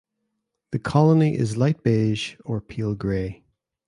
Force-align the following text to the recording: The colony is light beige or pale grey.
The 0.71 0.79
colony 0.79 1.35
is 1.37 1.57
light 1.57 1.83
beige 1.83 2.33
or 2.43 2.59
pale 2.59 2.95
grey. 2.95 3.43